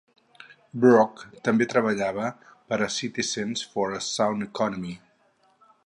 Brock 0.85 1.19
també 1.47 1.67
treballava 1.73 2.31
per 2.71 2.79
a 2.87 2.91
Citizens 2.97 3.67
for 3.75 3.97
a 3.99 4.03
Sound 4.07 4.49
Economy. 4.51 4.99